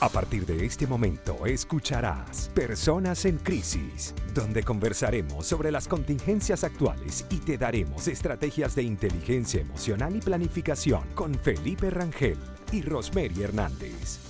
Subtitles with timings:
[0.00, 7.26] A partir de este momento escucharás Personas en Crisis, donde conversaremos sobre las contingencias actuales
[7.28, 12.38] y te daremos estrategias de inteligencia emocional y planificación con Felipe Rangel
[12.72, 14.20] y Rosemary Hernández.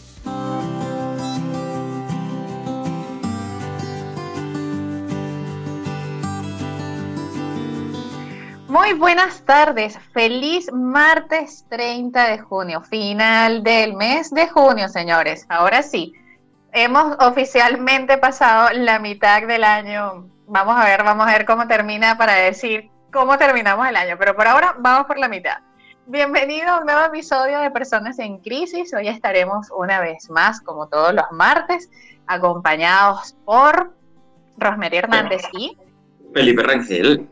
[8.71, 15.45] Muy buenas tardes, feliz martes 30 de junio, final del mes de junio, señores.
[15.49, 16.15] Ahora sí,
[16.71, 20.29] hemos oficialmente pasado la mitad del año.
[20.47, 24.37] Vamos a ver, vamos a ver cómo termina para decir cómo terminamos el año, pero
[24.37, 25.59] por ahora vamos por la mitad.
[26.07, 28.95] Bienvenido a un nuevo episodio de Personas en Crisis.
[28.95, 31.91] Hoy estaremos una vez más, como todos los martes,
[32.29, 33.93] acompañados por
[34.59, 35.77] Rosemary Hernández y
[36.33, 37.29] Felipe Rangel.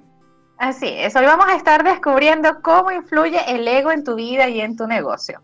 [0.58, 4.60] Así es, hoy vamos a estar descubriendo cómo influye el ego en tu vida y
[4.60, 5.40] en tu negocio.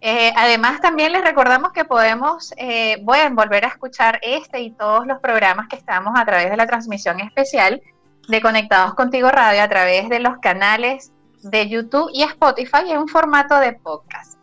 [0.00, 5.06] Eh, además, también les recordamos que podemos, eh, pueden volver a escuchar este y todos
[5.06, 7.80] los programas que estamos a través de la transmisión especial
[8.26, 11.12] de Conectados Contigo Radio a través de los canales
[11.44, 14.36] de YouTube y Spotify en un formato de podcast.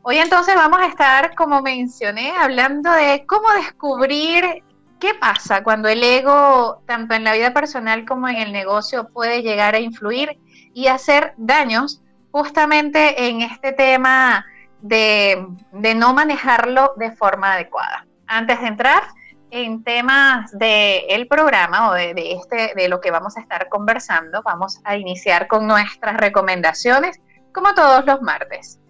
[0.00, 4.62] Hoy entonces vamos a estar, como mencioné, hablando de cómo descubrir
[5.00, 9.42] ¿Qué pasa cuando el ego, tanto en la vida personal como en el negocio, puede
[9.42, 10.38] llegar a influir
[10.74, 14.44] y hacer daños justamente en este tema
[14.80, 18.06] de, no manejarlo de forma adecuada?
[18.26, 19.04] Antes de entrar
[19.50, 24.80] en temas del programa o de, este, de lo que vamos a estar conversando, vamos
[24.82, 27.20] a iniciar con nuestras recomendaciones,
[27.52, 28.80] como todos los martes.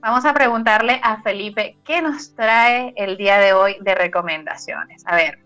[0.00, 5.02] Vamos a preguntarle a Felipe qué nos trae el día de hoy de recomendaciones.
[5.06, 5.45] A ver,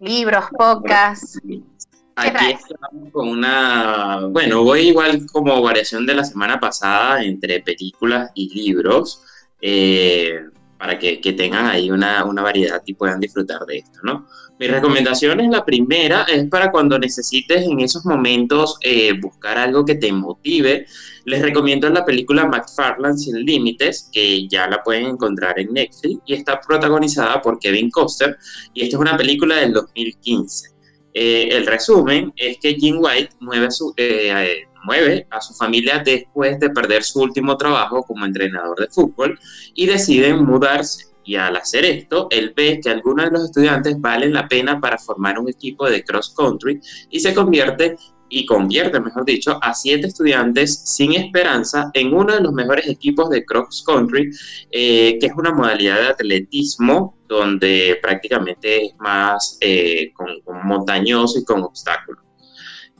[0.00, 1.38] libros, podcasts.
[2.16, 8.30] Aquí estamos con una, bueno, voy igual como variación de la semana pasada entre películas
[8.34, 9.22] y libros,
[9.60, 10.40] eh,
[10.78, 14.26] para que, tengan ahí una, una, variedad y puedan disfrutar de esto, ¿no?
[14.60, 19.86] Mi recomendación es la primera, es para cuando necesites en esos momentos eh, buscar algo
[19.86, 20.84] que te motive.
[21.24, 26.34] Les recomiendo la película McFarland Sin Límites, que ya la pueden encontrar en Netflix y
[26.34, 28.36] está protagonizada por Kevin Costner.
[28.74, 30.68] Y esta es una película del 2015.
[31.14, 36.60] Eh, el resumen es que Jim White mueve su, eh, mueve a su familia después
[36.60, 39.40] de perder su último trabajo como entrenador de fútbol
[39.74, 44.32] y deciden mudarse y al hacer esto, él ve que algunos de los estudiantes valen
[44.32, 47.96] la pena para formar un equipo de cross country y se convierte
[48.30, 53.28] y convierte, mejor dicho, a siete estudiantes sin esperanza en uno de los mejores equipos
[53.28, 54.30] de cross country,
[54.70, 60.28] eh, que es una modalidad de atletismo donde prácticamente es más eh, con
[60.64, 62.29] montañoso y con obstáculos.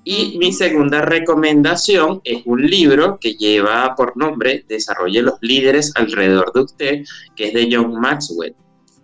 [0.05, 6.53] Y mi segunda recomendación es un libro que lleva por nombre Desarrolle los líderes alrededor
[6.55, 7.03] de usted,
[7.37, 8.55] que es de John Maxwell.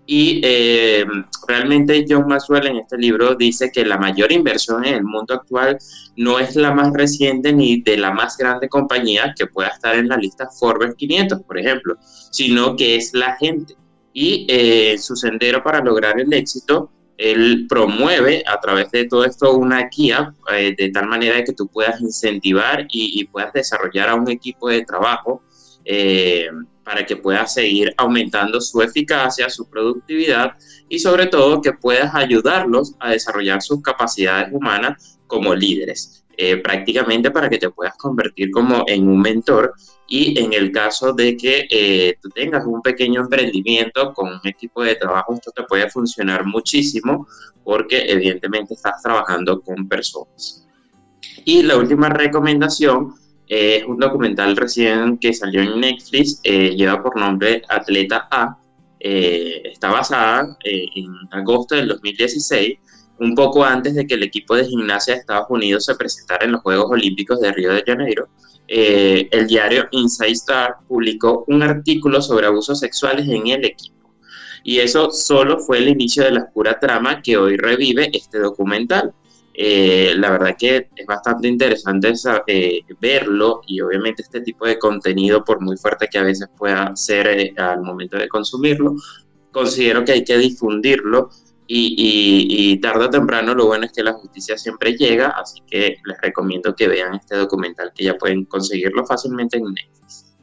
[0.06, 1.04] Y eh,
[1.48, 5.78] realmente John Maxwell en este libro dice que la mayor inversión en el mundo actual
[6.16, 10.08] no es la más reciente ni de la más grande compañía que pueda estar en
[10.08, 11.96] la lista Forbes 500, por ejemplo,
[12.30, 13.74] sino que es la gente.
[14.12, 19.54] Y eh, su sendero para lograr el éxito él promueve a través de todo esto
[19.54, 24.30] una guía eh, de tal manera que tú puedas incentivar y, puedas desarrollar a un
[24.30, 25.42] equipo de trabajo
[25.84, 26.48] eh,
[26.84, 30.52] para que puedas seguir aumentando su eficacia, su productividad
[30.88, 36.25] y sobre todo que puedas ayudarlos a desarrollar sus capacidades humanas como líderes.
[36.38, 39.72] Eh, prácticamente para que te puedas convertir como en un mentor
[40.06, 44.82] y en el caso de que eh, tú tengas un pequeño emprendimiento con un equipo
[44.82, 47.26] de trabajo, esto te puede funcionar muchísimo
[47.64, 50.66] porque evidentemente estás trabajando con personas.
[51.46, 53.14] Y la última recomendación
[53.48, 58.58] es un documental recién que salió en Netflix, lleva por nombre Atleta A,
[59.00, 62.78] está basada en agosto del 2016
[63.18, 66.52] un poco antes de que el equipo de gimnasia de Estados Unidos se presentara en
[66.52, 68.28] los Juegos Olímpicos de Río de Janeiro,
[68.68, 74.12] eh, el diario Inside Star publicó un artículo sobre abusos sexuales en el equipo.
[74.64, 79.14] Y eso solo fue el inicio de la oscura trama que hoy revive este documental.
[79.54, 82.12] Eh, la verdad que es bastante interesante
[82.46, 86.94] eh, verlo y obviamente este tipo de contenido, por muy fuerte que a veces pueda
[86.94, 88.96] ser al momento de consumirlo,
[89.52, 91.30] considero que hay que difundirlo
[91.66, 96.20] y, tarde o temprano lo bueno es que la justicia siempre llega, así que les
[96.20, 100.36] recomiendo que vean este documental que ya pueden conseguirlo fácilmente en Netflix.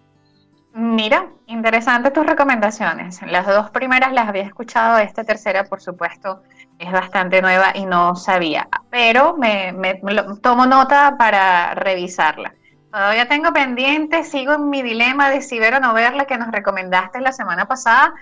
[0.76, 3.22] Mira, interesante tus recomendaciones.
[3.28, 6.42] Las dos primeras las había escuchado, esta tercera por supuesto
[6.80, 9.96] es bastante nueva y no sabía, pero me, me
[10.42, 12.56] tomo nota para revisarla.
[12.92, 16.52] Todavía tengo pendiente, sigo en mi dilema de si ver o no verla que nos
[16.52, 18.14] recomendaste la semana pasada,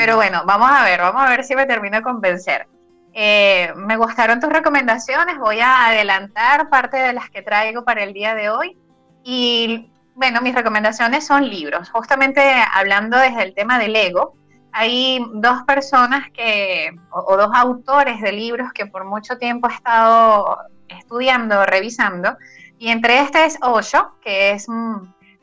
[0.00, 2.66] pero bueno, vamos a ver, vamos a ver si me termino de convencer.
[3.12, 8.14] Eh, me gustaron tus recomendaciones, voy a adelantar parte de las que traigo para el
[8.14, 8.78] día de hoy.
[9.22, 11.90] Y bueno, mis recomendaciones son libros.
[11.90, 12.40] Justamente
[12.72, 14.32] hablando desde el tema del ego,
[14.72, 20.56] hay dos personas que, o, dos autores de libros que por mucho tiempo he estado
[20.88, 22.38] estudiando, revisando,
[22.78, 24.66] y entre este es Osho, que es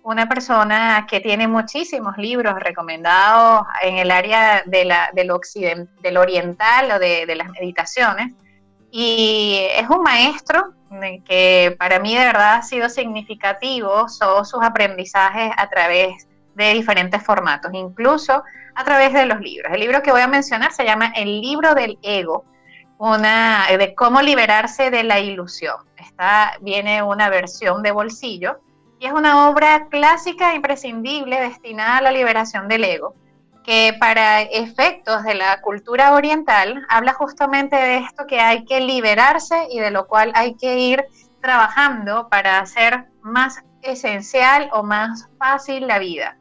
[0.07, 6.98] una persona que tiene muchísimos libros recomendados en el área de la, del, oriental o
[6.98, 8.33] de, las meditaciones.
[8.89, 10.74] Y es un maestro
[11.25, 16.25] que para mí de verdad ha sido significativo son sus aprendizajes a través
[16.56, 18.45] de diferentes formatos, incluso
[18.75, 19.74] a través de los libros.
[19.74, 22.45] El libro que voy a mencionar se llama El libro del ego,
[22.98, 25.75] una de cómo liberarse de la ilusión.
[25.98, 28.62] Esta viene una versión de bolsillo
[28.99, 33.15] y es una obra clásica e imprescindible destinada a la liberación del ego,
[33.63, 39.67] que para efectos de la cultura oriental habla justamente de esto que hay que liberarse
[39.69, 41.05] y de lo cual hay que ir
[41.41, 46.38] trabajando para hacer más esencial o más fácil la vida.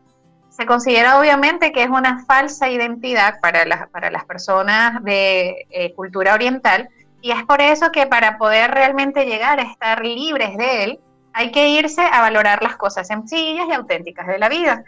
[0.49, 5.93] Se considera obviamente que es una falsa identidad para, las, para las personas de eh,
[5.95, 6.89] cultura oriental
[7.21, 11.01] y es por eso que para poder realmente llegar a estar libres de él,
[11.37, 14.85] hay que irse a valorar las cosas sencillas y auténticas de la vida.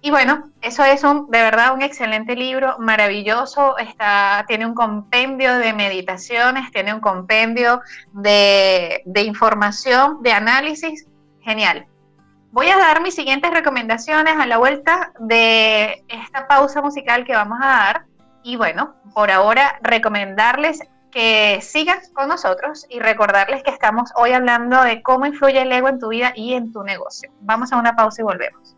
[0.00, 5.58] Y bueno, eso es un, de verdad un excelente libro, maravilloso, está, tiene un compendio
[5.58, 7.82] de meditaciones, tiene un compendio
[8.12, 11.06] de, de información, de análisis,
[11.42, 11.86] genial.
[12.50, 17.58] Voy a dar mis siguientes recomendaciones a la vuelta de esta pausa musical que vamos
[17.60, 18.04] a dar.
[18.42, 24.82] Y bueno, por ahora recomendarles que sigan con nosotros y recordarles que estamos hoy hablando
[24.82, 27.30] de cómo influye el ego en tu vida y en tu negocio.
[27.40, 28.76] Vamos a una pausa y volvemos.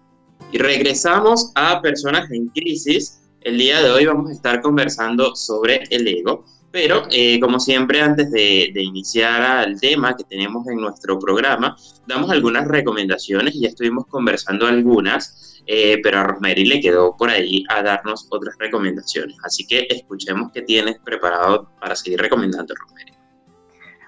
[0.51, 3.21] Y regresamos a Personas en Crisis.
[3.41, 8.01] El día de hoy vamos a estar conversando sobre el ego, pero eh, como siempre
[8.01, 11.77] antes de, iniciar el tema que tenemos en nuestro programa,
[12.07, 15.52] damos algunas recomendaciones, ya estuvimos conversando algunas.
[15.67, 19.37] Eh, pero a Rosemary le quedó por ahí a darnos otras recomendaciones.
[19.45, 23.13] Así que escuchemos qué tienes preparado para seguir recomendando, Rosemary.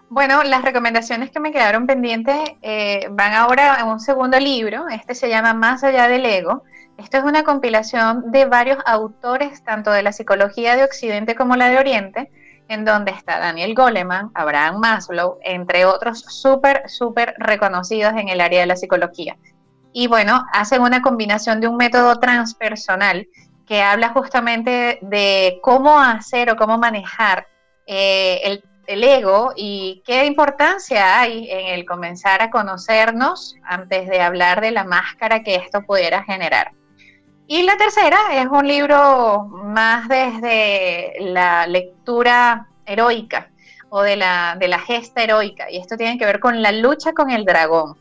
[0.09, 4.89] Bueno, las recomendaciones que me quedaron pendientes eh, van ahora a un segundo libro.
[4.89, 6.63] Este se llama Más allá del ego.
[6.99, 11.69] Esto es una compilación de varios autores, tanto de la psicología de Occidente como la
[11.69, 12.31] de Oriente,
[12.69, 18.61] en donde está Daniel Goleman, Abraham Maslow, entre otros súper, súper reconocidos en el área
[18.61, 19.37] de la psicología
[19.97, 23.29] y bueno, hacen una combinación de un método transpersonal
[23.65, 27.47] que habla justamente de cómo hacer o cómo manejar
[27.87, 34.21] eh, el, el, ego y qué importancia hay en el comenzar a conocernos antes de
[34.21, 36.73] hablar de la máscara que esto pudiera generar.
[37.47, 43.49] Y la tercera es un libro más desde la lectura heroica
[43.91, 47.13] o de la, de la gesta heroica, y esto tiene que ver con la lucha
[47.13, 47.97] con el dragón.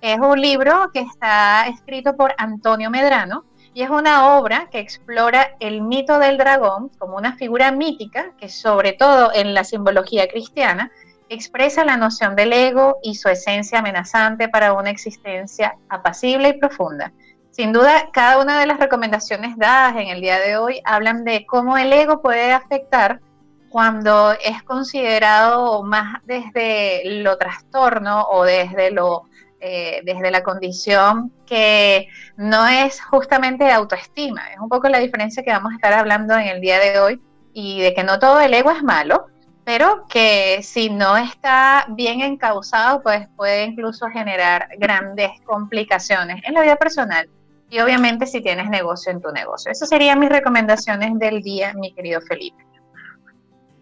[0.00, 5.56] Es un libro que está escrito por Antonio Medrano y es una obra que explora
[5.60, 10.90] el mito del dragón como una figura mítica que sobre todo en la simbología cristiana
[11.28, 17.12] expresa la noción del ego y su esencia amenazante para una existencia apacible y profunda.
[17.50, 21.44] Sin duda, cada una de las recomendaciones dadas en el día de hoy hablan de
[21.44, 23.20] cómo el ego puede afectar
[23.68, 29.26] cuando es considerado más desde lo trastorno o desde lo
[29.60, 34.50] eh, desde la condición que no es justamente de autoestima.
[34.52, 37.20] Es un poco la diferencia que vamos a estar hablando en el día de hoy
[37.52, 39.26] y de que no todo el ego es malo,
[39.64, 46.62] pero que si no está bien encausado, pues puede incluso generar grandes complicaciones en la
[46.62, 47.28] vida personal
[47.70, 49.70] y obviamente si tienes negocio en tu negocio.
[49.70, 52.69] Esas serían mis recomendaciones del día, mi querido Felipe.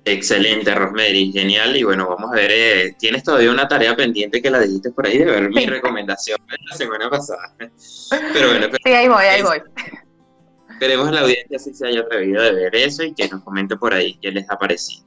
[0.04, 1.76] Excelente, Rosemary, genial.
[1.76, 5.06] Y bueno, vamos a ver, eh, tienes todavía una tarea pendiente que la dijiste por
[5.06, 7.54] ahí de ver mi recomendación de la semana pasada.
[7.58, 9.58] Pero bueno, sí, ahí voy, ahí voy.
[10.70, 13.76] Esperemos a la audiencia si se haya atrevido de ver eso y que nos comente
[13.76, 15.04] por ahí qué les ha parecido.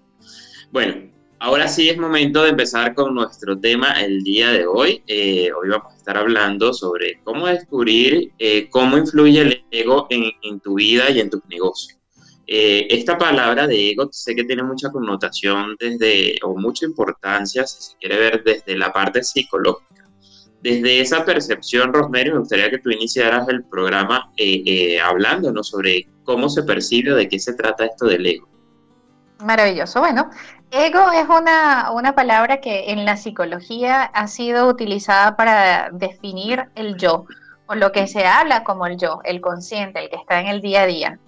[0.69, 5.01] Bueno, ahora sí es momento de empezar con nuestro tema el día de hoy.
[5.07, 10.59] Eh, hoy vamos a estar hablando sobre cómo descubrir eh, cómo influye el ego en,
[10.59, 12.00] tu vida y en tus negocios.
[12.53, 17.81] Eh, esta palabra de ego sé que tiene mucha connotación desde, o mucha importancia, si
[17.81, 20.05] se quiere ver desde la parte psicológica.
[20.61, 26.09] Desde esa percepción, Rosemary, me gustaría que tú iniciaras el programa eh, eh, hablándonos sobre
[26.25, 28.49] cómo se percibe de qué se trata esto del ego.
[29.39, 30.01] Maravilloso.
[30.01, 30.29] Bueno,
[30.71, 36.97] ego es una, una palabra que en la psicología ha sido utilizada para definir el
[36.97, 37.27] yo,
[37.67, 40.59] o lo que se habla como el yo, el consciente, el que está en el
[40.59, 41.19] día a día.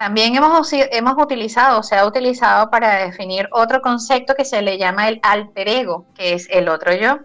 [0.00, 5.08] También hemos, hemos utilizado, se ha utilizado para definir otro concepto que se le llama
[5.08, 7.18] el alter ego, que es el otro yo.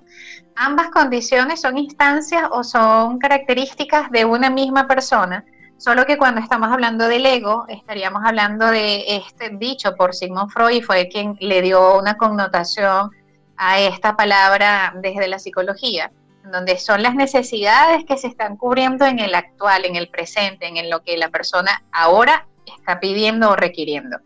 [0.57, 5.45] Ambas condiciones son instancias o son características de una misma persona,
[5.77, 10.83] solo que cuando estamos hablando del ego, estaríamos hablando de este dicho por Sigmund Freud,
[10.83, 13.09] fue quien le dio una connotación
[13.55, 16.11] a esta palabra desde la psicología,
[16.51, 20.89] donde son las necesidades que se están cubriendo en el actual, en el presente, en
[20.89, 22.45] lo que la persona ahora
[22.77, 24.17] está pidiendo o requiriendo.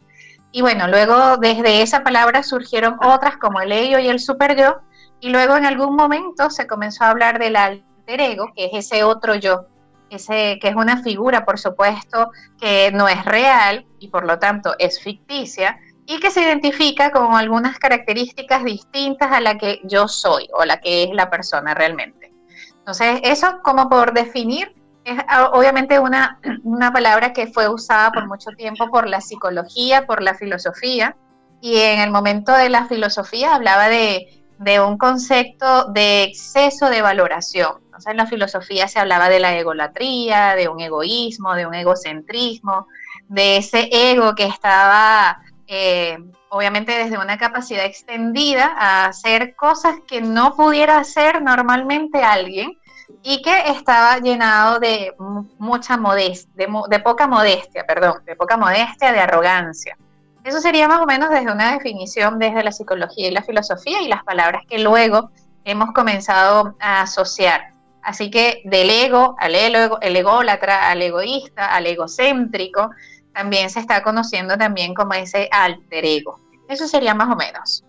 [0.52, 4.80] Y bueno, luego desde esa palabra surgieron otras como el ello y el super yo,
[5.20, 9.04] y luego en algún momento se comenzó a hablar del alter ego, que es ese
[9.04, 9.66] otro yo,
[10.10, 14.76] ese, que es una figura, por supuesto, que no es real y por lo tanto
[14.80, 15.78] es ficticia
[16.08, 20.80] y que se identifica con algunas características distintas a la que yo soy o la
[20.80, 22.34] que es la persona realmente.
[22.80, 24.74] Entonces, eso como por definir
[25.12, 30.22] es obviamente una, una palabra que fue usada por mucho tiempo por la psicología, por
[30.22, 31.16] la filosofía,
[31.62, 37.02] y en el momento de la filosofía hablaba de de un concepto de exceso de
[37.02, 37.80] valoración.
[38.06, 42.88] en la filosofía se hablaba de la egolatría, de un egoísmo, de un egocentrismo,
[43.28, 46.18] de ese ego que estaba, eh,
[46.50, 52.78] obviamente, desde una capacidad extendida a hacer cosas que no pudiera hacer normalmente alguien
[53.24, 55.14] y que estaba llenado de
[55.58, 59.98] mucha modestia, de poca modestia, perdón, de poca modestia, de arrogancia.
[60.44, 64.08] Eso sería más o menos desde una definición desde la psicología y la filosofía y
[64.08, 65.32] las palabras que luego
[65.66, 67.74] hemos comenzado a asociar.
[68.02, 72.92] Así que del ego al ego, el ególatra, al egoísta, al egocéntrico,
[73.34, 76.40] también se está conociendo también como ese alter ego.
[76.70, 77.84] Eso sería más o menos.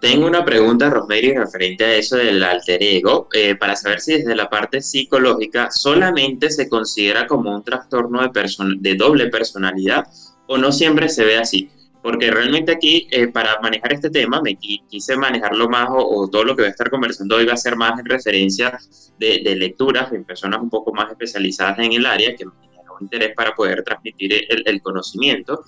[0.00, 4.36] Tengo una pregunta, Rosemary, referente a eso del alter ego, eh, para saber si desde
[4.36, 8.30] la parte psicológica solamente se considera como un trastorno de,
[8.78, 10.06] de doble personalidad
[10.46, 11.70] o no siempre se ve así.
[12.02, 16.54] Porque realmente aquí, eh, para manejar este tema, me quise manejarlo más o, todo lo
[16.54, 18.78] que voy a estar conversando hoy va a ser más en referencia
[19.18, 23.34] de, lecturas en personas un poco más especializadas en el área que me generó interés
[23.34, 25.64] para poder transmitir el conocimiento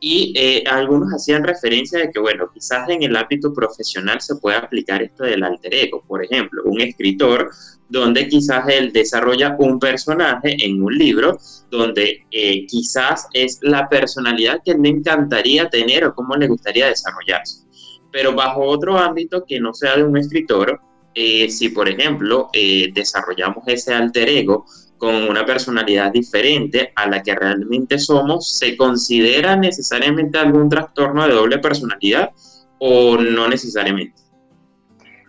[0.00, 4.56] y eh, algunos hacían referencia de que, bueno, quizás en el ámbito profesional se puede
[4.56, 6.02] aplicar esto del alter ego.
[6.08, 7.50] Por ejemplo, un escritor
[7.90, 11.38] donde quizás él desarrolla un personaje en un libro
[11.70, 17.66] donde eh, quizás es la personalidad que le encantaría tener o cómo le gustaría desarrollarse.
[18.10, 20.80] Pero bajo otro ámbito que no sea de un escritor,
[21.14, 22.50] eh, si por ejemplo
[22.92, 24.66] desarrollamos ese alter ego
[25.00, 31.32] con una personalidad diferente a la que realmente somos, ¿se considera necesariamente algún trastorno de
[31.32, 32.30] doble personalidad
[32.78, 34.20] o no necesariamente?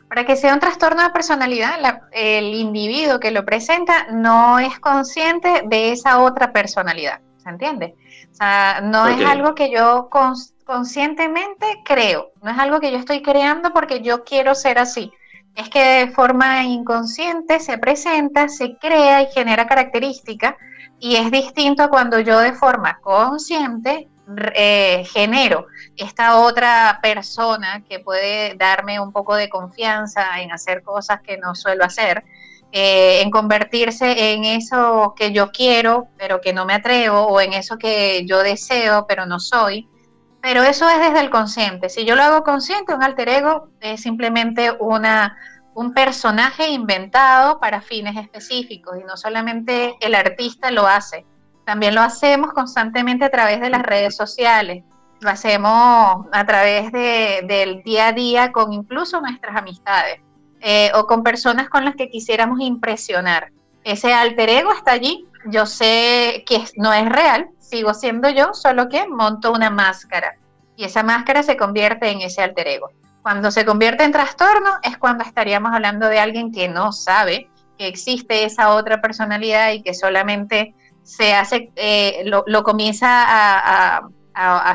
[0.09, 1.79] Para que sea un trastorno de personalidad,
[2.11, 7.95] el individuo que lo presenta no es consciente de esa otra personalidad, ¿se entiende?
[8.29, 10.09] O sea, no es algo que yo
[10.65, 15.13] conscientemente creo, no es algo que yo estoy creando porque yo quiero ser así
[15.55, 20.55] es que de forma inconsciente se presenta, se crea y genera características
[20.99, 24.07] y es distinto cuando yo de forma consciente
[24.53, 25.67] eh, genero
[25.97, 31.53] esta otra persona que puede darme un poco de confianza en hacer cosas que no
[31.53, 32.23] suelo hacer,
[32.71, 37.53] eh, en convertirse en eso que yo quiero pero que no me atrevo o en
[37.53, 39.89] eso que yo deseo pero no soy.
[40.41, 41.89] Pero eso es desde el consciente.
[41.89, 45.37] Si yo lo hago consciente, un alter ego es simplemente una,
[45.73, 51.25] un personaje inventado para fines específicos y no solamente el artista lo hace,
[51.65, 54.83] también lo hacemos constantemente a través de las redes sociales,
[55.19, 60.19] lo hacemos a través de, del día a día con incluso nuestras amistades
[60.59, 63.51] eh, o con personas con las que quisiéramos impresionar.
[63.83, 68.89] Ese alter ego está allí yo sé que no es real, sigo siendo yo, solo
[68.89, 70.35] que monto una máscara
[70.75, 72.91] y esa máscara se convierte en ese alter ego.
[73.21, 77.87] Cuando se convierte en trastorno es cuando estaríamos hablando de alguien que no sabe que
[77.87, 84.07] existe esa otra personalidad y que solamente se hace, eh, lo, comienza a,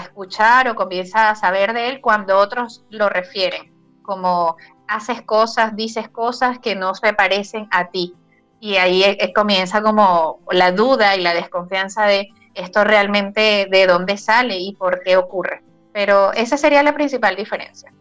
[0.02, 3.72] escuchar o comienza a saber de él cuando otros lo refieren,
[4.02, 4.56] como
[4.88, 8.14] haces cosas, dices cosas que no se parecen a ti.
[8.60, 14.58] Y ahí comienza como la duda y la desconfianza de esto realmente de dónde sale
[14.58, 15.62] y por qué ocurre.
[15.92, 17.92] Pero esa sería la principal diferencia.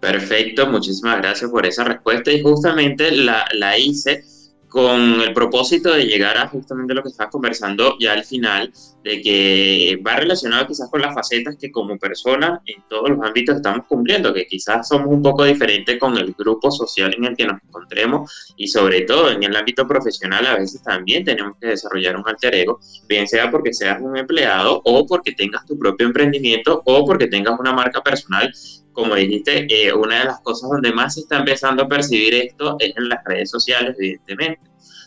[0.00, 4.24] Perfecto, muchísimas gracias por esa respuesta y justamente la, la hice
[4.68, 8.72] con el propósito de llegar a justamente lo que estás conversando ya al final,
[9.04, 13.56] de que va relacionado quizás con las facetas que como persona en todos los ámbitos
[13.56, 17.44] estamos cumpliendo, que quizás somos un poco diferentes con el grupo social en el que
[17.44, 22.16] nos encontremos y sobre todo en el ámbito profesional a veces también tenemos que desarrollar
[22.16, 26.80] un alter ego, bien sea porque seas un empleado o porque tengas tu propio emprendimiento
[26.86, 28.50] o porque tengas una marca personal
[28.94, 32.76] como dijiste, eh, una de las cosas donde más se está empezando a percibir esto
[32.78, 34.60] es en las redes sociales, evidentemente.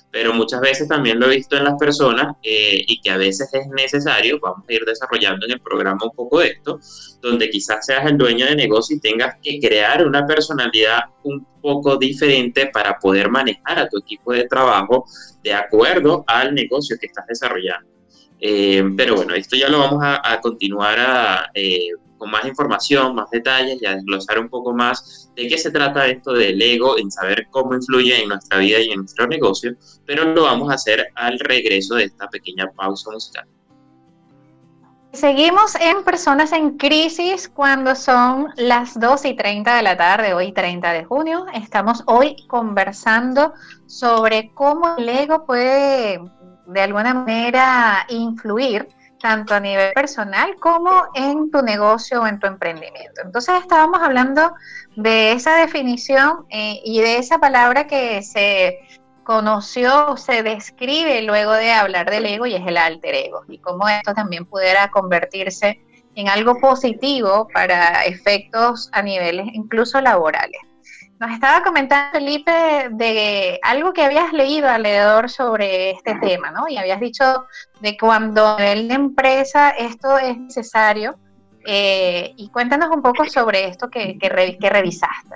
[0.09, 3.49] Pero muchas veces también lo he visto en las personas eh, y que a veces
[3.53, 6.79] es necesario, vamos a ir desarrollando en el programa un poco esto,
[7.21, 11.97] donde quizás seas el dueño de negocio y tengas que crear una personalidad un poco
[11.97, 15.05] diferente para poder manejar a tu equipo de trabajo
[15.43, 17.89] de acuerdo al negocio que estás desarrollando.
[18.39, 21.51] Eh, pero bueno, esto ya lo vamos a, continuar a,
[22.17, 26.07] con más información, más detalles y a desglosar un poco más de qué se trata
[26.07, 30.25] esto del ego, en saber cómo influye en nuestra vida y en nuestro negocio, pero
[30.25, 33.47] lo vamos a hacer al regreso de esta pequeña pausa musical.
[35.13, 40.51] Seguimos en Personas en Crisis cuando son las 2 y 30 de la tarde, hoy
[40.51, 41.45] 30 de junio.
[41.53, 43.53] Estamos hoy conversando
[43.87, 46.21] sobre cómo el ego puede
[46.67, 52.47] de alguna manera influir tanto a nivel personal como en tu negocio o en tu
[52.47, 53.21] emprendimiento.
[53.23, 54.53] Entonces estábamos hablando
[54.95, 58.79] de esa definición eh, y de esa palabra que se
[59.23, 63.89] conoció, se describe luego de hablar del ego y es el alter ego y cómo
[63.89, 65.81] esto también pudiera convertirse
[66.15, 70.61] en algo positivo para efectos a niveles incluso laborales.
[71.19, 72.51] Nos estaba comentando Felipe
[72.91, 76.69] de algo que habías leído alrededor sobre este tema, ¿no?
[76.69, 77.45] Y habías dicho
[77.81, 81.15] de cuando a nivel de empresa esto es necesario.
[81.65, 85.35] Eh, y cuéntanos un poco sobre esto que, que, revisaste.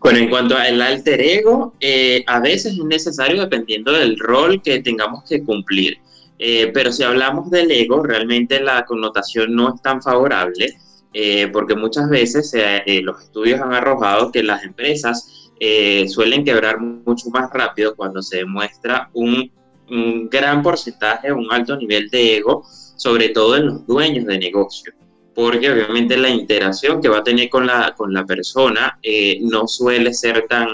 [0.00, 4.80] Bueno, en cuanto al alter ego, eh, a veces es necesario dependiendo del rol que
[4.80, 5.98] tengamos que cumplir.
[6.38, 10.76] Eh, pero si hablamos del ego, realmente la connotación no es tan favorable
[11.16, 16.80] eh, porque muchas veces eh, los estudios han arrojado que las empresas eh, suelen quebrar
[16.80, 19.50] mucho más rápido cuando se demuestra un,
[20.30, 22.64] gran porcentaje, un alto nivel de ego,
[22.96, 24.92] sobre todo en los dueños de negocio,
[25.34, 28.98] porque obviamente la interacción que va a tener con la, con la persona
[29.42, 30.68] no suele ser tan,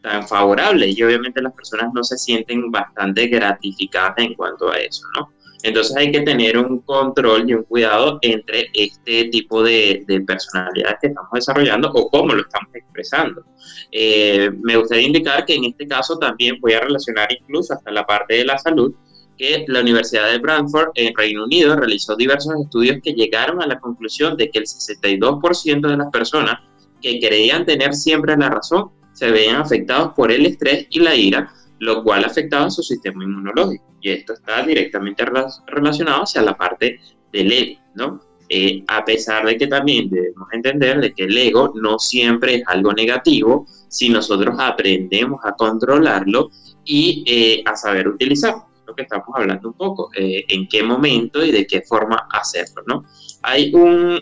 [0.00, 5.04] tan favorable y obviamente las personas no se sienten bastante gratificadas en cuanto a eso,
[5.14, 5.30] ¿no?
[5.62, 11.06] Entonces hay que tener un control y un cuidado entre este tipo de, personalidades que
[11.08, 13.44] estamos desarrollando o cómo lo estamos expresando.
[13.92, 18.04] Eh, me gustaría indicar que en este caso también voy a relacionar incluso hasta la
[18.04, 18.92] parte de la salud,
[19.38, 23.78] que la Universidad de Brantford en Reino Unido realizó diversos estudios que llegaron a la
[23.78, 26.60] conclusión de que el 62% de las personas
[27.00, 31.52] que creían tener siempre la razón se veían afectados por el estrés y la ira,
[31.82, 35.24] lo cual afectaba su sistema inmunológico y esto está directamente
[35.66, 37.00] relacionado hacia la parte
[37.32, 38.20] del ego, ¿no?
[38.48, 42.62] Eh, a pesar de que también debemos entender de que el ego no siempre es
[42.68, 46.50] algo negativo si nosotros aprendemos a controlarlo
[46.84, 51.44] y eh, a saber utilizarlo, lo que estamos hablando un poco, eh, en qué momento
[51.44, 53.04] y de qué forma hacerlo, ¿no?
[53.42, 54.20] Hay un,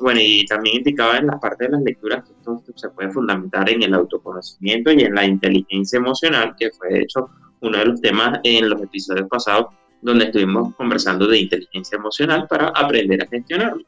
[0.00, 3.70] bueno, y también indicaba en la parte de las lecturas que esto se puede fundamentar
[3.70, 7.28] en el autoconocimiento y en la inteligencia emocional, que fue de hecho
[7.60, 9.66] uno de los temas en los episodios pasados
[10.02, 13.82] donde estuvimos conversando de inteligencia emocional para aprender a gestionarlo.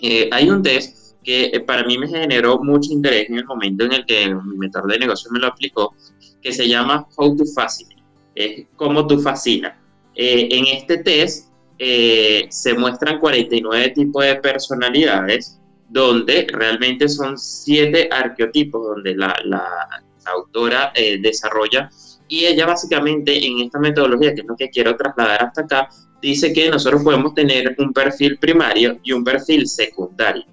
[0.00, 3.84] Eh, hay un test que eh, para mí me generó mucho interés en el momento
[3.84, 5.94] en el que mi mentor de negocio me lo aplicó,
[6.40, 8.02] que se llama How to Fascinate,
[8.34, 9.76] es como tú fascina.
[10.14, 11.47] Eh, en este test
[11.78, 19.34] se muestran 49 tipos de personalidades donde realmente son siete arqueotipos donde la,
[20.26, 21.88] autora desarrolla
[22.28, 25.88] y ella básicamente en esta metodología, que es lo que quiero trasladar hasta acá,
[26.20, 30.44] dice que nosotros podemos tener un perfil primario y un perfil secundario.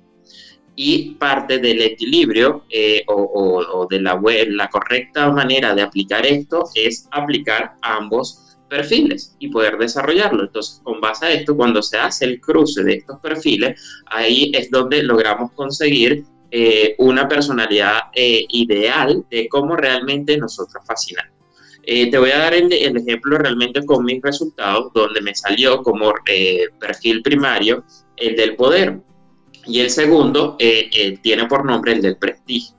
[0.77, 7.07] Y parte del equilibrio eh, o, de la la correcta manera de aplicar esto es
[7.11, 10.43] aplicar ambos perfiles y poder desarrollarlo.
[10.43, 14.69] Entonces, con base a esto, cuando se hace el cruce de estos perfiles, ahí es
[14.69, 21.33] donde logramos conseguir eh, una personalidad eh, ideal de cómo realmente nosotros fascinamos.
[21.83, 26.13] Eh, te voy a dar el, ejemplo realmente con mis resultados, donde me salió como
[26.79, 27.83] perfil primario
[28.17, 29.01] el del poder
[29.67, 30.57] y el segundo
[31.21, 32.74] tiene por nombre el del prestigio.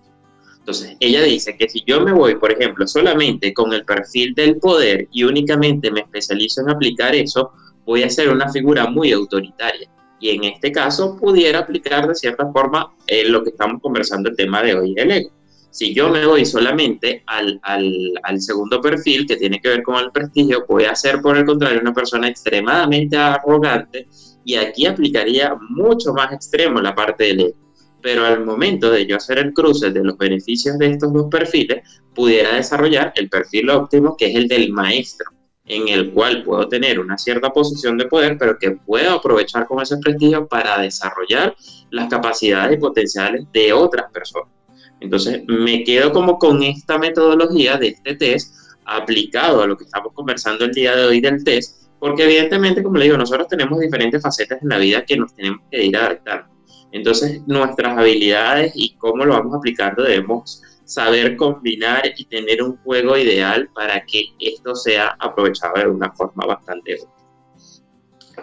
[0.66, 4.56] Entonces, ella dice que si yo me voy, por ejemplo, solamente con el perfil del
[4.56, 7.52] poder y únicamente me especializo en aplicar eso,
[7.84, 9.88] voy a ser una figura muy autoritaria.
[10.18, 14.34] Y en este caso pudiera aplicar de cierta forma eh, lo que estamos conversando el
[14.34, 15.30] tema de hoy, el ego.
[15.70, 20.02] Si yo me voy solamente al, al, al, segundo perfil que tiene que ver con
[20.02, 24.08] el prestigio, voy a ser por el contrario una persona extremadamente arrogante
[24.44, 27.65] y aquí aplicaría mucho más extremo la parte del ego
[28.02, 31.82] pero al momento de yo hacer el cruce de los beneficios de estos dos perfiles,
[32.14, 35.30] pudiera desarrollar el perfil óptimo, que es el del maestro,
[35.66, 39.82] en el cual puedo tener una cierta posición de poder, pero que puedo aprovechar con
[39.82, 41.54] ese prestigio para desarrollar
[41.90, 44.52] las capacidades y potenciales de otras personas.
[45.00, 48.54] Entonces, me quedo como con esta metodología de este test
[48.84, 52.98] aplicado a lo que estamos conversando el día de hoy del test, porque evidentemente, como
[52.98, 56.55] le digo, nosotros tenemos diferentes facetas en la vida que nos tenemos que ir adaptando.
[56.92, 63.16] Entonces, nuestras habilidades y cómo lo vamos aplicando debemos saber combinar y tener un juego
[63.16, 67.08] ideal para que esto sea aprovechado de una forma bastante útil.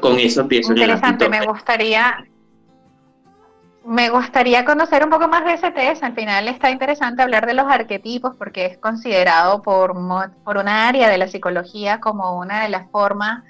[0.02, 0.72] Con eso empiezo.
[0.72, 2.26] Interesante, me gustaría
[3.86, 6.04] me gustaría conocer un poco más de ese test.
[6.04, 9.94] Al final está interesante hablar de los arquetipos porque es considerado por,
[10.44, 13.44] por una área de la psicología como una de las formas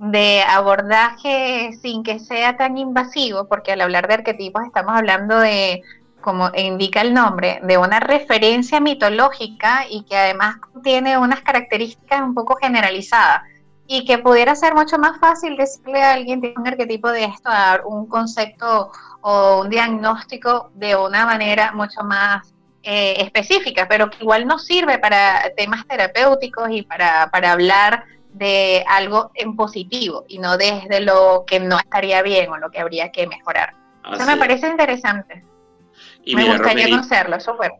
[0.00, 5.82] de abordaje sin que sea tan invasivo, porque al hablar de arquetipos estamos hablando de,
[6.22, 12.34] como indica el nombre, de una referencia mitológica y que además tiene unas características un
[12.34, 13.42] poco generalizadas.
[13.86, 17.50] Y que pudiera ser mucho más fácil decirle a alguien tiene un arquetipo de esto,
[17.50, 24.22] dar un concepto o un diagnóstico de una manera mucho más eh, específica, pero que
[24.22, 30.38] igual no sirve para temas terapéuticos y para, para hablar de algo en positivo y
[30.38, 33.74] no desde lo que no estaría bien o lo que habría que mejorar.
[34.12, 35.44] Eso me parece interesante.
[36.26, 37.70] me gustaría conocerlo, eso fue.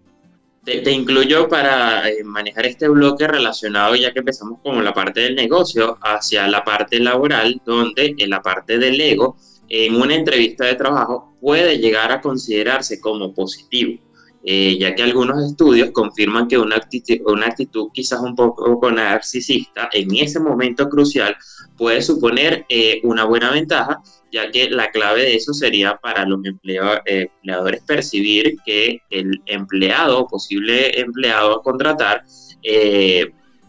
[0.65, 5.35] Te, incluyo para eh, manejar este bloque relacionado, ya que empezamos con la parte del
[5.35, 9.37] negocio, hacia la parte laboral, donde en la parte del ego,
[9.69, 13.99] en una entrevista de trabajo, puede llegar a considerarse como positivo
[14.43, 20.41] eh, ya que algunos estudios confirman que una actitud, quizás un poco narcisista en ese
[20.41, 21.37] momento crucial
[21.77, 26.41] puede suponer eh, una buena ventaja, ya que la clave de eso sería para los
[26.43, 32.25] eh, empleadores percibir que el empleado posible empleado a contratar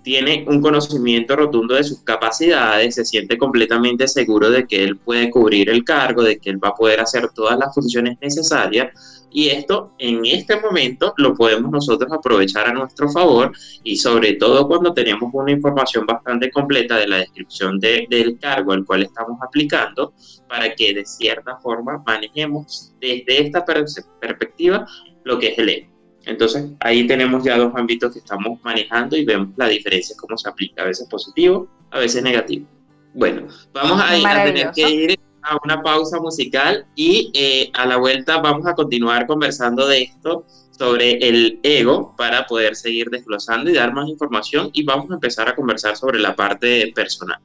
[0.03, 5.29] tiene un conocimiento rotundo de sus capacidades, se siente completamente seguro de que él puede
[5.29, 9.47] cubrir el cargo, de que él va a poder hacer todas las funciones necesarias y
[9.49, 13.51] esto en este momento lo podemos nosotros aprovechar a nuestro favor
[13.83, 18.85] y sobre todo cuando tenemos una información bastante completa de la descripción del cargo al
[18.85, 20.13] cual estamos aplicando
[20.47, 24.85] para que de cierta forma manejemos desde esta perspectiva
[25.23, 25.87] lo que es el ego.
[26.25, 30.49] Entonces ahí tenemos ya dos ámbitos que estamos manejando y vemos la diferencia, cómo se
[30.49, 32.67] aplica, a veces positivo, a veces negativo.
[33.13, 37.97] Bueno, vamos a, a tener que ir a una pausa musical y eh, a la
[37.97, 43.73] vuelta vamos a continuar conversando de esto sobre el ego para poder seguir desglosando y
[43.73, 47.39] dar más información y vamos a empezar a conversar sobre la parte personal.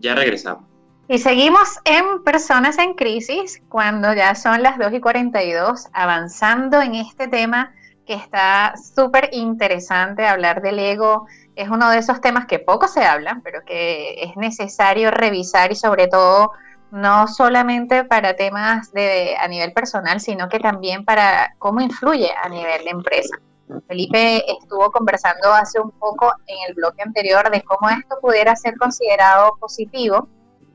[0.00, 0.64] Ya regresamos.
[1.08, 6.94] Y seguimos en Personas en Crisis cuando ya son las 2 y 42, avanzando en
[6.94, 7.74] este tema
[8.06, 11.26] que está súper interesante hablar del ego.
[11.56, 15.74] Es uno de esos temas que poco se hablan, pero que es necesario revisar y
[15.74, 16.52] sobre todo
[16.90, 22.48] no solamente para temas de, a nivel personal, sino que también para cómo influye a
[22.48, 23.38] nivel de empresa.
[23.86, 28.76] Felipe estuvo conversando hace un poco en el bloque anterior de cómo esto pudiera ser
[28.76, 30.28] considerado positivo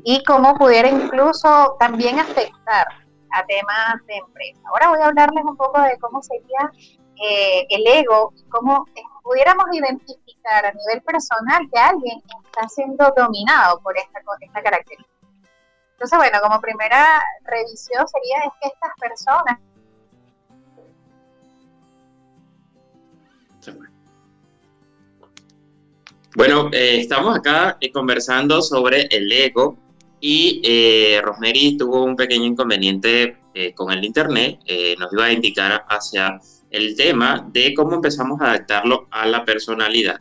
[0.03, 2.87] y cómo pudiera incluso también afectar
[3.31, 4.61] a temas de empresa.
[4.69, 6.71] Ahora voy a hablarles un poco de cómo sería
[7.21, 8.85] eh, el ego y cómo
[9.23, 15.14] pudiéramos identificar a nivel personal que alguien está siendo dominado por esta, esta característica.
[15.95, 19.59] Entonces, bueno, como primera revisión sería es que estas personas
[26.35, 29.77] Bueno, eh, estamos acá eh, conversando sobre el ego
[30.19, 34.59] y eh, Rosemary tuvo un pequeño inconveniente eh, con el Internet,
[34.99, 36.37] nos iba a indicar hacia
[36.71, 40.19] el tema de cómo empezamos a adaptarlo a la personalidad.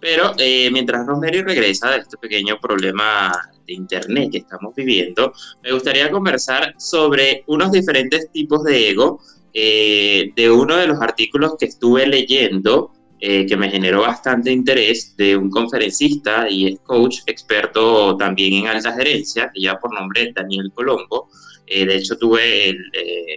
[0.00, 3.32] Pero eh, mientras Rosemary regresa de este pequeño problema
[3.66, 5.32] de internet que estamos viviendo,
[5.62, 9.20] me gustaría conversar sobre unos diferentes tipos de ego
[9.52, 15.14] eh, de uno de los artículos que estuve leyendo eh, que me generó bastante interés
[15.18, 20.32] de un conferencista y es coach experto también en alta gerencia, que ya por nombre
[20.34, 21.28] Daniel Colombo.
[21.66, 22.74] de hecho, tuve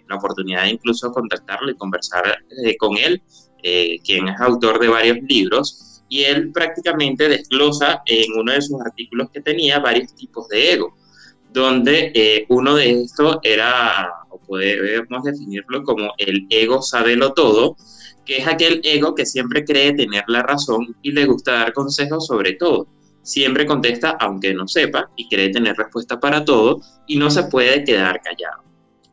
[0.08, 2.23] la oportunidad de incluso contactarlo y conversar
[2.80, 3.21] con él,
[4.06, 9.32] quien es autor de varios libros y él prácticamente desglosa en uno de sus artículos
[9.32, 10.95] que tenía varios tipos de ego,
[11.52, 17.76] donde eh, uno de estos era, o podemos definirlo como el ego sabelo todo,
[18.28, 22.28] que es aquel ego que siempre cree tener la razón y le gusta dar consejos
[22.28, 22.86] sobre todo.
[23.23, 27.84] Siempre contesta aunque no sepa y cree tener respuesta para todo y no se puede
[27.84, 28.62] quedar callado.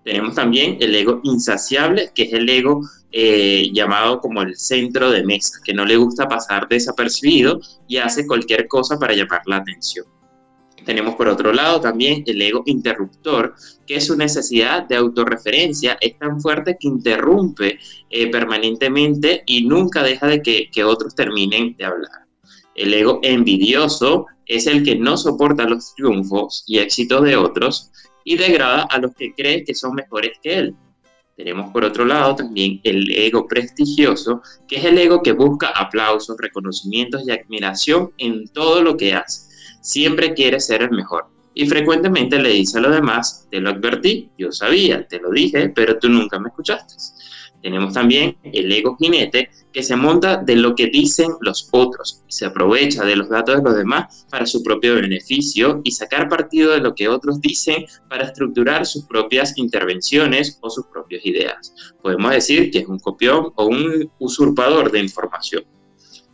[0.05, 2.81] Tenemos también el ego insaciable, que es el ego
[3.13, 8.27] eh, llamado como el centro de mesa, que no le gusta pasar desapercibido y hace
[8.27, 10.07] cualquier cosa para llamar la atención.
[10.85, 13.55] Tenemos por otro lado también el ego interruptor,
[13.87, 20.27] que su necesidad de autorreferencia es tan fuerte que interrumpe eh, permanentemente y nunca deja
[20.27, 22.30] de que otros terminen de hablar.
[22.81, 27.91] El ego envidioso es el que no soporta los triunfos y éxitos de otros
[28.25, 30.75] y degrada a los que cree que son mejores que él.
[31.37, 36.39] Tenemos por otro lado también el ego prestigioso, que es el ego que busca aplausos,
[36.39, 39.51] reconocimientos y admiración en todo lo que hace.
[39.83, 41.27] Siempre quiere ser el mejor.
[41.53, 45.69] Y frecuentemente le dice a los demás, te lo advertí, yo sabía, te lo dije,
[45.69, 46.95] pero tú nunca me escuchaste.
[47.63, 52.33] Tenemos también el ego jinete, que se monta de lo que dicen los otros y
[52.33, 56.73] se aprovecha de los datos de los demás para su propio beneficio y sacar partido
[56.73, 61.75] de lo que otros dicen para estructurar sus propias intervenciones o sus propias ideas.
[62.03, 65.65] Podemos decir que es un copión o un usurpador de información.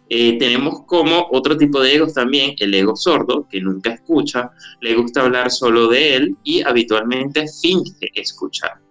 [0.09, 4.95] Eh, tenemos como otro tipo de egos también el ego sordo, que nunca escucha, le
[4.95, 8.86] gusta hablar solo de él y habitualmente finge escuchar.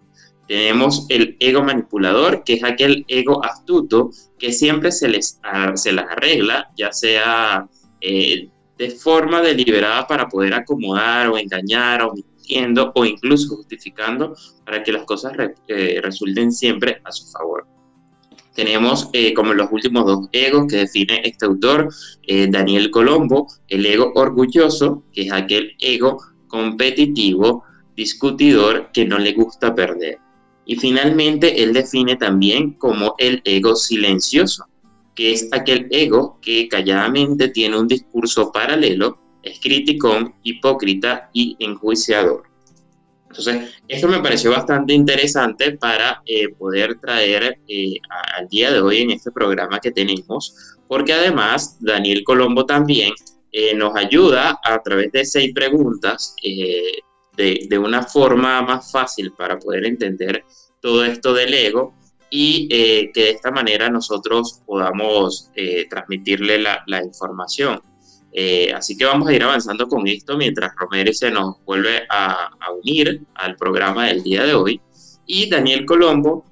[0.48, 5.40] Tenemos el ego manipulador, que es aquel ego astuto que siempre se les
[5.74, 7.68] se las arregla, ya sea
[8.00, 14.84] eh, de forma deliberada para poder acomodar o engañar o mintiendo o incluso justificando para
[14.84, 15.34] que las cosas
[15.68, 17.66] eh, resulten siempre a su favor.
[18.54, 21.90] Tenemos eh, como los últimos dos egos que define este autor,
[22.50, 27.64] Daniel Colombo, el ego orgulloso, que es aquel ego competitivo,
[27.96, 30.20] discutidor, que no le gusta perder.
[30.66, 34.66] Y finalmente, él define también como el ego silencioso,
[35.16, 42.44] que es aquel ego que calladamente tiene un discurso paralelo, es criticón, hipócrita y enjuiciador.
[43.38, 47.96] Entonces, esto me pareció bastante interesante para eh, poder traer eh,
[48.38, 53.14] al día de hoy en este programa que tenemos, porque además Daniel Colombo también
[53.52, 56.34] eh, nos ayuda a través de seis preguntas
[57.36, 60.44] de, una forma más fácil para poder entender
[60.82, 61.94] todo esto del ego
[62.30, 67.82] y eh, que de esta manera nosotros podamos eh, transmitirle la, información.
[68.32, 72.50] Eh, así que vamos a ir avanzando con esto mientras Romero se nos vuelve a,
[72.60, 74.82] a unir al programa del día de hoy.
[75.26, 76.46] Y Daniel Colombo,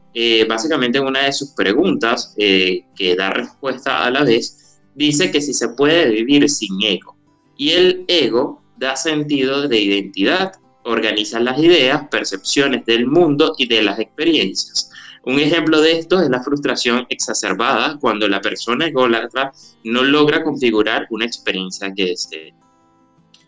[0.48, 5.54] básicamente en una de sus preguntas, que da respuesta a la vez, dice que si
[5.54, 7.16] se puede vivir sin ego.
[7.58, 13.84] Y el ego da sentido de identidad organiza las ideas, percepciones del mundo y de
[13.84, 14.90] las experiencias.
[15.26, 19.54] Un ejemplo de esto es la frustración exacerbada cuando la persona ególatra
[19.86, 22.54] no logra configurar una experiencia que desee.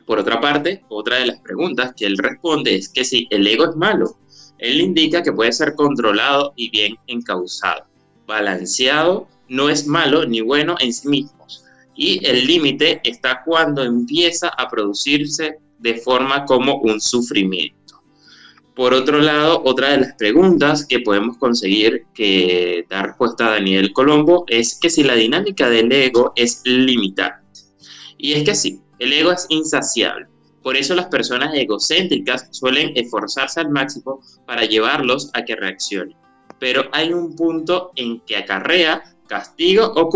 [0.05, 3.65] Por otra parte, otra de las preguntas que él responde es que si el ego
[3.65, 4.17] es malo,
[4.57, 7.85] él indica que puede ser controlado y bien encausado.
[8.25, 11.65] Balanceado no es malo ni bueno en sí mismos.
[11.95, 17.75] Y el límite está cuando empieza a producirse de forma como un sufrimiento.
[18.75, 23.93] Por otro lado, otra de las preguntas que podemos conseguir que da respuesta a Daniel
[23.93, 27.61] Colombo es que si la dinámica del ego es limitante.
[28.17, 30.27] Y es que sí, el ego es insaciable.
[30.61, 36.17] Por eso las personas egocéntricas suelen esforzarse al máximo para llevarlos a que reaccionen.
[36.59, 40.09] Pero hay un punto en que acarrea castigo o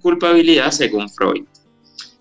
[0.00, 1.44] culpabilidad según Freud.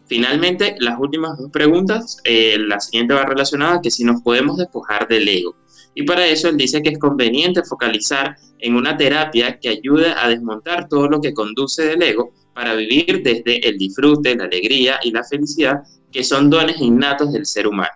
[0.08, 4.58] Finalmente, las últimas dos preguntas, eh, la siguiente va relacionada a que si nos podemos
[4.58, 5.56] despojar del ego.
[5.96, 10.28] Y para eso él dice que es conveniente focalizar en una terapia que ayude a
[10.28, 15.12] desmontar todo lo que conduce del ego para vivir desde el disfrute, la alegría y
[15.12, 17.94] la felicidad, que son dones innatos del ser humano.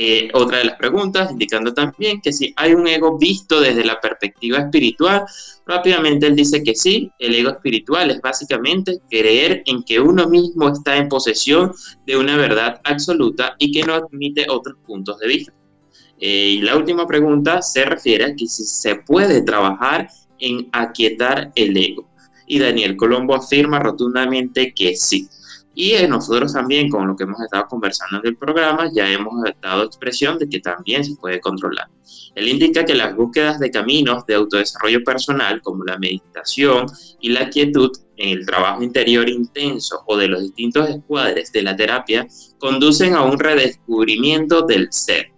[0.00, 4.00] Eh, otra de las preguntas, indicando también que si hay un ego visto desde la
[4.00, 5.24] perspectiva espiritual,
[5.66, 10.68] rápidamente él dice que sí, el ego espiritual es básicamente creer en que uno mismo
[10.68, 11.72] está en posesión
[12.06, 15.52] de una verdad absoluta y que no admite otros puntos de vista.
[16.20, 20.08] Eh, y la última pregunta se refiere a que si se puede trabajar
[20.38, 22.08] en aquietar el ego.
[22.46, 25.28] Y Daniel Colombo afirma rotundamente que sí.
[25.80, 29.84] Y nosotros también, con lo que hemos estado conversando en el programa, ya hemos dado
[29.84, 31.86] expresión de que también se puede controlar.
[32.34, 36.86] Él indica que las búsquedas de caminos de autodesarrollo personal, como la meditación
[37.20, 41.76] y la quietud, en el trabajo interior intenso o de los distintos escuadres de la
[41.76, 42.26] terapia,
[42.58, 45.30] conducen a un redescubrimiento del ser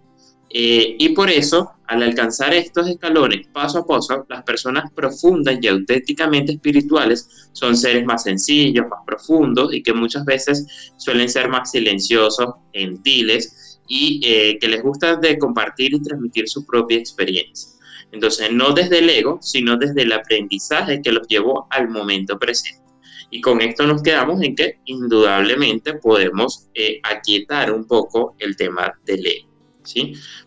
[0.53, 5.67] eh, y por eso, al alcanzar estos escalones paso a paso, las personas profundas y
[5.67, 11.69] auténticamente espirituales son seres más sencillos, más profundos y que muchas veces suelen ser más
[11.71, 17.71] silenciosos, gentiles y eh, que les gusta de compartir y transmitir su propia experiencia.
[18.13, 22.85] Entonces, no desde el ego, sino desde el aprendizaje que los llevó al momento presente.
[23.31, 28.93] Y con esto nos quedamos en que indudablemente podemos eh, aquietar un poco el tema
[29.03, 29.50] del ego.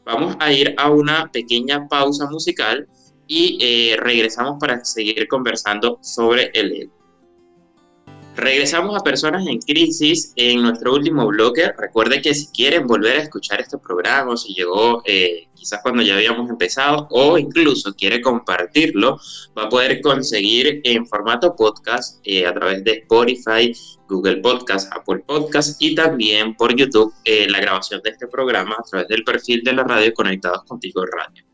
[0.05, 2.87] Vamos a ir a una pequeña pausa musical
[3.27, 6.91] y eh, regresamos para seguir conversando sobre el.
[8.37, 11.71] Regresamos a Personas en Crisis en nuestro último bloque.
[11.79, 16.17] Recuerde que si quieren volver a escuchar este programa, si llegó eh, quizás cuando ya
[16.17, 19.21] habíamos empezado o incluso quiere compartirlo,
[19.57, 23.73] va a poder conseguir en formato podcast eh, a través de Spotify,
[24.09, 28.83] Google Podcast, Apple Podcast y también por YouTube eh, la grabación de este programa a
[28.83, 31.45] través del perfil de la radio Conectados Contigo Radio.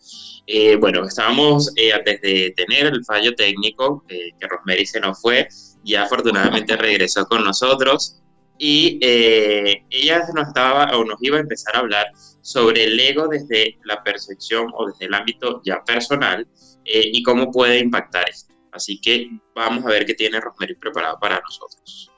[0.80, 5.46] bueno, estábamos antes de tener el fallo técnico, que Rosemary se nos fue,
[5.84, 8.20] ya afortunadamente regresó con nosotros
[8.58, 12.06] y eh, ella nos estaba o nos iba a empezar a hablar
[12.42, 16.46] sobre el ego desde la percepción o desde el ámbito ya personal
[16.84, 18.52] eh, y cómo puede impactar esto.
[18.72, 22.10] Así que vamos a ver qué tiene Rosemary preparado para nosotros.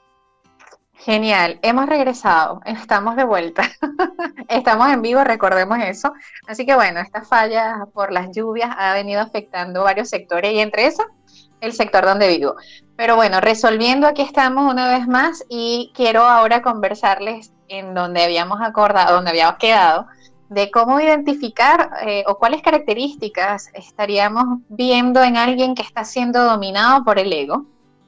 [0.94, 3.68] Genial, hemos regresado, estamos de vuelta,
[4.48, 6.12] estamos en vivo, recordemos eso.
[6.46, 10.86] Así que bueno, esta falla por las lluvias ha venido afectando varios sectores y entre
[10.86, 11.04] eso
[11.62, 12.56] el sector donde vivo.
[12.96, 18.60] Pero bueno, resolviendo aquí estamos una vez más y quiero ahora conversarles en donde habíamos
[18.60, 20.06] acordado, donde habíamos quedado,
[20.50, 27.04] de cómo identificar eh, o cuáles características estaríamos viendo en alguien que está siendo dominado
[27.04, 27.64] por el ego.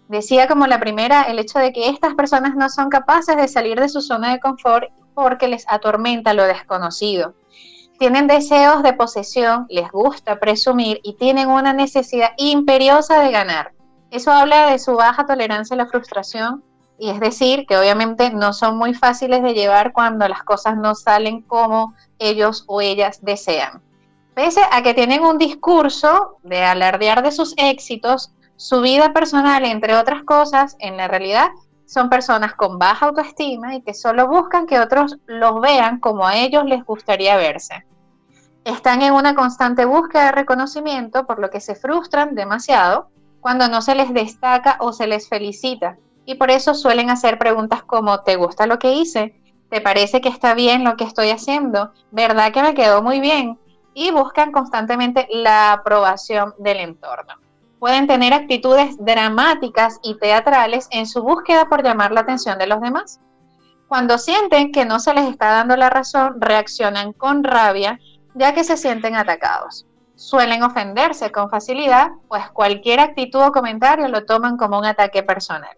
[0.09, 3.81] Decía como la primera el hecho de que estas personas no son capaces de salir
[3.81, 7.35] de su zona de confort porque les atormenta lo desconocido
[7.99, 13.73] tienen deseos de posesión, les gusta presumir y tienen una necesidad imperiosa de ganar.
[14.11, 16.63] Eso habla de su baja tolerancia a la frustración
[16.99, 20.95] y es decir, que obviamente no son muy fáciles de llevar cuando las cosas no
[20.95, 23.83] salen como ellos o ellas desean.
[24.35, 29.95] Pese a que tienen un discurso de alardear de sus éxitos, su vida personal, entre
[29.97, 31.49] otras cosas, en la realidad
[31.87, 36.37] son personas con baja autoestima y que solo buscan que otros los vean como a
[36.37, 37.87] ellos les gustaría verse.
[38.65, 43.83] Están en una constante búsqueda de reconocimiento, por lo que se frustran demasiado cuando no
[43.83, 45.99] se les destaca o se les felicita.
[46.25, 49.39] Y por eso suelen hacer preguntas como, ¿te gusta lo que hice?
[49.69, 51.93] ¿Te parece que está bien lo que estoy haciendo?
[52.11, 53.59] ¿Verdad que me quedó muy bien?
[53.93, 57.44] Y buscan constantemente la aprobación del entorno
[57.85, 62.81] pueden tener actitudes dramáticas y teatrales en su búsqueda por llamar la atención de los
[62.81, 63.21] demás.
[63.89, 68.01] Cuando sienten que no se les está dando la razón, reaccionan con rabia
[68.33, 69.85] ya que se sienten atacados.
[70.15, 75.77] Suelen ofenderse con facilidad, pues cualquier actitud o comentario lo toman como un ataque personal.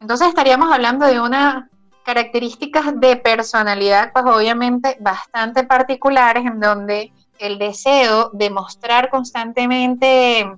[0.00, 1.68] Entonces estaríamos hablando de una
[2.06, 10.50] características de personalidad, pues obviamente bastante particulares, en donde el deseo de mostrar constantemente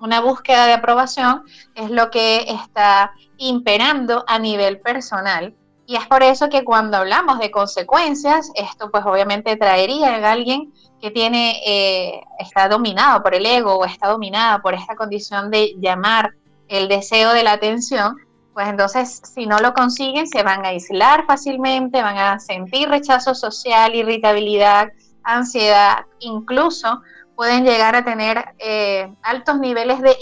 [0.00, 5.54] una búsqueda de aprobación es lo que está imperando a nivel personal.
[5.86, 10.72] Y es por eso que cuando hablamos de consecuencias, esto pues obviamente traería a alguien
[11.00, 15.74] que tiene, eh, está dominado por el ego o está dominada por esta condición de
[15.78, 16.34] llamar
[16.68, 18.16] el deseo de la atención,
[18.52, 23.34] pues entonces si no lo consiguen se van a aislar fácilmente, van a sentir rechazo
[23.34, 24.88] social, irritabilidad,
[25.22, 27.00] ansiedad, incluso
[27.38, 30.16] pueden llegar a tener eh, altos niveles de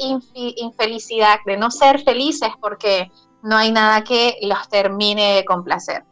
[0.57, 3.11] infelicidad, de no ser felices porque
[3.43, 6.05] no hay nada que los termine de complacer.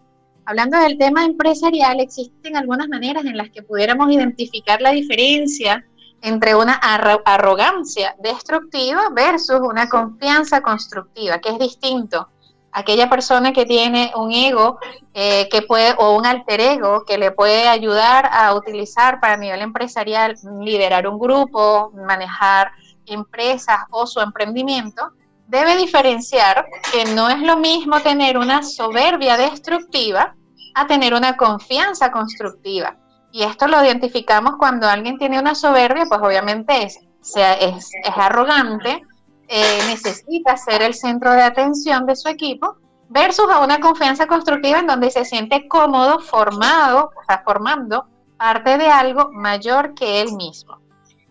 [0.46, 5.84] Hablando del tema empresarial, existen algunas maneras en las que pudiéramos identificar la diferencia
[6.22, 12.30] entre una arrogancia destructiva versus una confianza constructiva, que es distinto
[12.74, 14.78] aquella persona que tiene un ego
[15.14, 19.62] eh, que puede o un alter ego que le puede ayudar a utilizar para nivel
[19.62, 22.72] empresarial liderar un grupo, manejar
[23.06, 25.12] empresas o su emprendimiento,
[25.46, 30.34] debe diferenciar que no es lo mismo tener una soberbia destructiva
[30.74, 32.96] a tener una confianza constructiva.
[33.30, 36.98] Y esto lo identificamos cuando alguien tiene una soberbia, pues obviamente es,
[37.36, 39.02] es, es arrogante,
[39.48, 42.76] eh, necesita ser el centro de atención de su equipo,
[43.08, 48.76] versus a una confianza constructiva en donde se siente cómodo, formado, o sea, formando parte
[48.78, 50.78] de algo mayor que él mismo.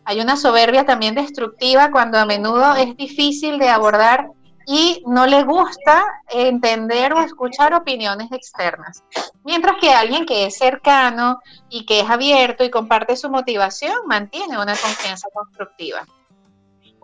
[0.05, 4.30] Hay una soberbia también destructiva cuando a menudo es difícil de abordar
[4.66, 9.03] y no le gusta entender o escuchar opiniones externas.
[9.43, 11.39] Mientras que alguien que es cercano
[11.70, 16.05] y que es abierto y comparte su motivación mantiene una confianza constructiva.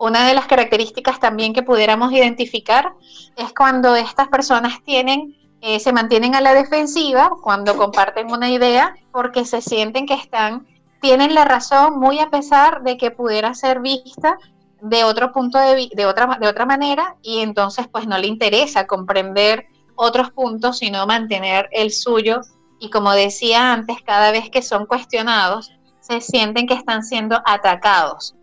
[0.00, 2.94] Una de las características también que pudiéramos identificar
[3.36, 8.96] es cuando estas personas tienen, eh, se mantienen a la defensiva cuando comparten una idea
[9.12, 10.66] porque se sienten que están,
[11.02, 14.38] tienen la razón muy a pesar de que pudiera ser vista
[14.80, 18.86] de otro punto de, de otra de otra manera y entonces pues no le interesa
[18.86, 22.40] comprender otros puntos sino mantener el suyo.
[22.78, 25.70] Y como decía antes cada vez que son cuestionados
[26.00, 28.34] se sienten que están siendo atacados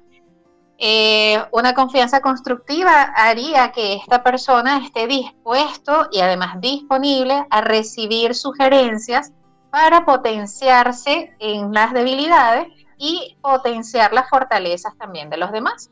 [0.80, 8.36] eh, una confianza constructiva haría que esta persona esté dispuesto y además disponible a recibir
[8.36, 9.32] sugerencias
[9.72, 12.68] para potenciarse en las debilidades
[13.00, 15.90] y potenciar las fortalezas también de los demás.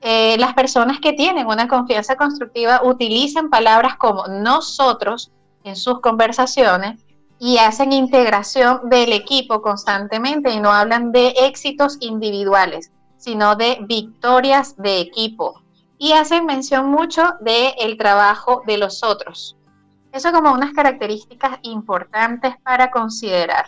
[0.00, 5.32] Eh, las personas que tienen una confianza constructiva utilizan palabras como nosotros
[5.64, 7.04] en sus conversaciones
[7.40, 12.92] y hacen integración del equipo constantemente y no hablan de éxitos individuales
[13.22, 15.62] sino de victorias de equipo.
[15.96, 19.56] Y hacen mención mucho del el trabajo de los otros.
[20.10, 23.66] Eso como unas características importantes para considerar.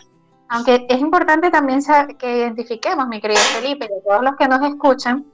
[0.49, 1.79] Aunque es importante también
[2.19, 5.25] que identifiquemos, mi querido Felipe, y todos los que nos escuchan,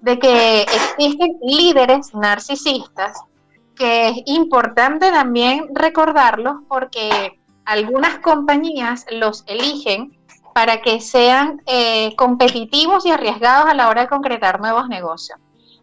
[0.00, 3.16] de que existen líderes narcisistas,
[3.76, 10.17] que es importante también recordarlos porque algunas compañías los eligen
[10.58, 15.38] para que sean eh, competitivos y arriesgados a la hora de concretar nuevos negocios,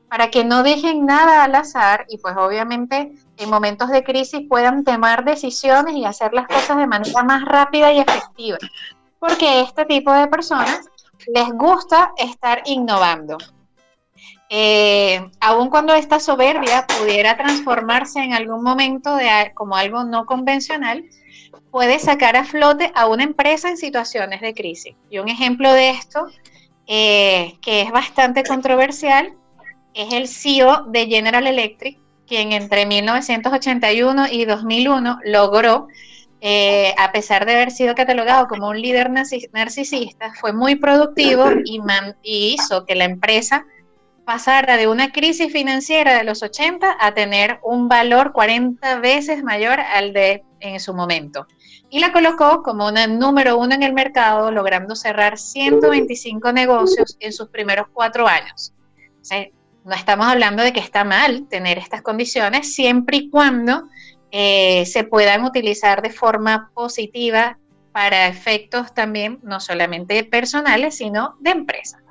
[0.09, 4.83] para que no dejen nada al azar y pues obviamente en momentos de crisis puedan
[4.83, 8.57] tomar decisiones y hacer las cosas de manera más rápida y efectiva,
[9.17, 10.81] porque este tipo de personas
[11.33, 13.37] les gusta estar innovando.
[14.49, 21.05] Eh, aun cuando esta soberbia pudiera transformarse en algún momento de, como algo no convencional,
[21.75, 24.95] puede sacar a flote a una empresa en situaciones de crisis.
[25.09, 26.25] Y un ejemplo de esto,
[26.87, 29.33] eh, que es bastante controversial,
[29.93, 35.89] es el CEO de General Electric, quien entre 1981 y 2001 logró,
[36.39, 41.81] eh, a pesar de haber sido catalogado como un líder narcisista, fue muy productivo y,
[42.23, 43.65] y hizo que la empresa
[44.23, 49.81] pasara de una crisis financiera de los 80 a tener un valor 40 veces mayor
[49.81, 51.45] al de en su momento
[51.95, 57.31] y la colocó como una número uno en el mercado, logrando cerrar 125 negocios en
[57.31, 58.73] sus primeros cuatro años.
[59.85, 63.87] no estamos hablando de que está mal tener estas condiciones siempre y cuando
[64.29, 67.57] eh, se puedan utilizar de forma positiva
[67.93, 72.03] para efectos también no solamente personales, sino de empresa.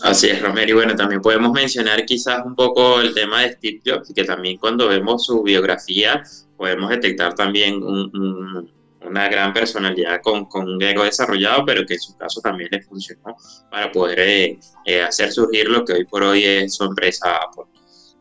[0.00, 0.70] Así es, Romero.
[0.70, 4.56] Y bueno, también podemos mencionar quizás un poco el tema de Steve Jobs, que también
[4.56, 6.22] cuando vemos su biografía
[6.56, 12.40] podemos detectar también una gran personalidad con, un ego desarrollado, pero que en su caso
[12.40, 13.36] también le funcionó
[13.70, 17.64] para poder eh, eh, hacer surgir lo que hoy por hoy es su empresa Apple.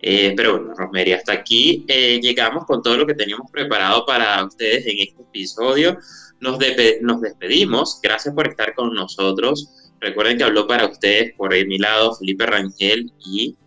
[0.01, 4.86] Eh, pero bueno, Rosemary, hasta aquí llegamos con todo lo que teníamos preparado para ustedes
[4.86, 5.97] en este episodio.
[6.39, 6.59] Nos,
[7.01, 7.99] nos despedimos.
[8.03, 9.91] Gracias por estar con nosotros.
[9.99, 13.57] Recuerden que habló para ustedes por mi lado Felipe Rangel y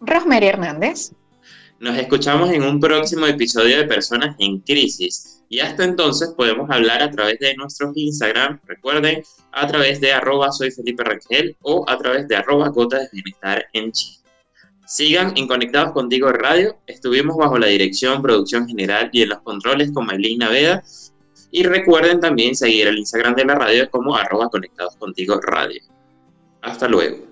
[0.00, 1.12] Rosemary Hernández.
[1.80, 5.42] Nos escuchamos en un próximo episodio de Personas en Crisis.
[5.48, 10.52] Y hasta entonces podemos hablar a través de nuestros Instagram, recuerden, a través de arroba
[10.52, 14.18] soy Felipe Rangel o a través de arroba gotas de bienestar en Chile.
[14.86, 16.76] Sigan en Conectados Contigo Radio.
[16.86, 20.84] Estuvimos bajo la dirección, producción general y en los controles con Maylin Naveda.
[21.50, 24.98] Y recuerden también seguir el Instagram de la radio como arroba conectados
[25.46, 25.80] radio.
[26.60, 27.29] Hasta luego.